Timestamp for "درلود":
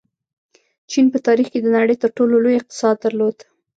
3.03-3.37